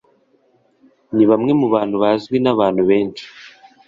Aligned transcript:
ni 1.15 1.23
bamwe 1.29 1.51
mu 1.59 1.67
bantu 1.73 1.95
bazwi 2.03 2.37
n'abantu 2.41 2.81
benshi 2.89 3.25